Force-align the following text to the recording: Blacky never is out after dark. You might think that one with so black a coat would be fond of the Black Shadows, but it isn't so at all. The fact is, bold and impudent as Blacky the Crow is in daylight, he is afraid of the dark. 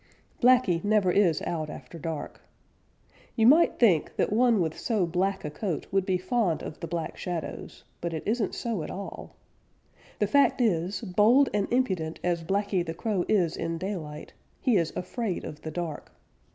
Blacky 0.41 0.83
never 0.83 1.11
is 1.11 1.43
out 1.43 1.69
after 1.69 1.99
dark. 1.99 2.41
You 3.35 3.45
might 3.45 3.77
think 3.77 4.15
that 4.15 4.33
one 4.33 4.59
with 4.59 4.75
so 4.75 5.05
black 5.05 5.45
a 5.45 5.51
coat 5.51 5.85
would 5.91 6.07
be 6.07 6.17
fond 6.17 6.63
of 6.63 6.79
the 6.79 6.87
Black 6.87 7.17
Shadows, 7.17 7.83
but 8.01 8.11
it 8.11 8.23
isn't 8.25 8.55
so 8.55 8.81
at 8.81 8.89
all. 8.89 9.35
The 10.17 10.25
fact 10.25 10.59
is, 10.59 11.01
bold 11.01 11.49
and 11.53 11.71
impudent 11.71 12.19
as 12.23 12.43
Blacky 12.43 12.83
the 12.83 12.95
Crow 12.95 13.25
is 13.29 13.55
in 13.55 13.77
daylight, 13.77 14.33
he 14.59 14.75
is 14.75 14.91
afraid 14.95 15.43
of 15.43 15.61
the 15.61 15.69
dark. 15.69 16.11